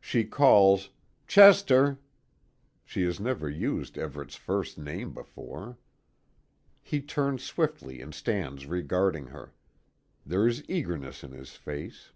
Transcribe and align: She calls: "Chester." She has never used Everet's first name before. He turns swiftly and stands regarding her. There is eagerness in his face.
She 0.00 0.22
calls: 0.22 0.90
"Chester." 1.26 1.98
She 2.84 3.02
has 3.02 3.18
never 3.18 3.50
used 3.50 3.98
Everet's 3.98 4.36
first 4.36 4.78
name 4.78 5.12
before. 5.12 5.76
He 6.84 7.00
turns 7.00 7.42
swiftly 7.42 8.00
and 8.00 8.14
stands 8.14 8.66
regarding 8.66 9.26
her. 9.26 9.54
There 10.24 10.46
is 10.46 10.62
eagerness 10.70 11.24
in 11.24 11.32
his 11.32 11.56
face. 11.56 12.12